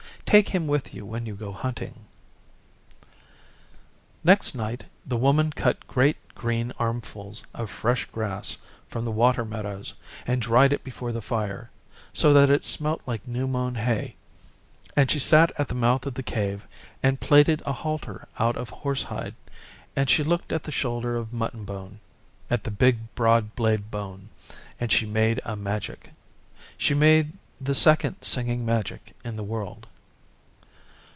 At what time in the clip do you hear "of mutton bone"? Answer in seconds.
21.17-21.99